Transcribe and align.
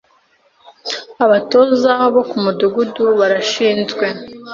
Abatoza 1.23 1.91
bo 2.13 2.21
ku 2.29 2.37
Mudugudu 2.43 3.05
barashinzwe 3.19 4.05